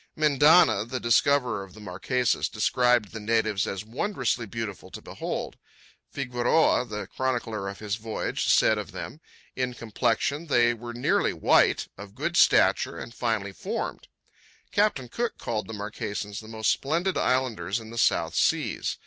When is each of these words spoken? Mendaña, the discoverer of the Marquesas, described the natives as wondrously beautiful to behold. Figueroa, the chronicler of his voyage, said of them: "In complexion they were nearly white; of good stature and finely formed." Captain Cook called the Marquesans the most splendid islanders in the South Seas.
Mendaña, 0.17 0.89
the 0.89 0.99
discoverer 0.99 1.61
of 1.63 1.75
the 1.75 1.79
Marquesas, 1.79 2.49
described 2.49 3.11
the 3.11 3.19
natives 3.19 3.67
as 3.67 3.85
wondrously 3.85 4.47
beautiful 4.47 4.89
to 4.89 4.99
behold. 4.99 5.57
Figueroa, 6.11 6.83
the 6.85 7.05
chronicler 7.05 7.69
of 7.69 7.77
his 7.77 7.97
voyage, 7.97 8.51
said 8.51 8.79
of 8.79 8.93
them: 8.93 9.21
"In 9.55 9.75
complexion 9.75 10.47
they 10.47 10.73
were 10.73 10.95
nearly 10.95 11.33
white; 11.33 11.87
of 11.99 12.15
good 12.15 12.35
stature 12.35 12.97
and 12.97 13.13
finely 13.13 13.51
formed." 13.51 14.07
Captain 14.71 15.07
Cook 15.07 15.37
called 15.37 15.67
the 15.67 15.73
Marquesans 15.73 16.39
the 16.39 16.47
most 16.47 16.71
splendid 16.71 17.15
islanders 17.15 17.79
in 17.79 17.91
the 17.91 17.97
South 17.99 18.33
Seas. 18.33 18.97